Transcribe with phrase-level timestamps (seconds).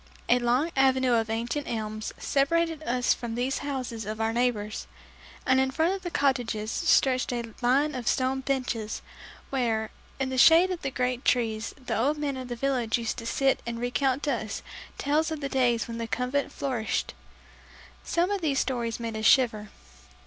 [0.29, 4.87] A long avenue of ancient elms separated us from these houses of our neighbors,
[5.45, 9.03] and in front of the cottages stretched a line of stone benches,
[9.51, 13.17] where, in the shade of the great trees, the old men of the village used
[13.17, 14.63] to sit and recount to us
[14.97, 17.13] tales of the days when the Convent flourished.
[18.03, 19.69] Some of these stories made us shiver.